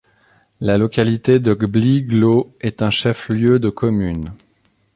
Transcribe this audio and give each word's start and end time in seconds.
La 0.61 0.79
localité 0.79 1.39
de 1.39 1.53
Gbliglo 1.53 2.55
est 2.59 2.81
un 2.81 2.89
chef-lieu 2.89 3.59
de 3.59 3.69
commune. 3.69 4.31